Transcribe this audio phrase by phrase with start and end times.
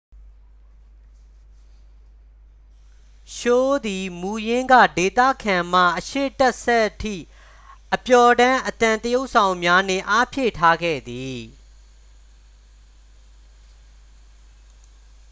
[3.37, 7.15] ရှိုးသည် မူရင်းက ဒေသခံမှ အရှေ့တက်ဆက်စ်ထိ
[7.93, 11.39] အပျော်တမ်းအသံသရုပ်ဆောင်များနှင့် အားဖြည့်ထားခဲ့သည်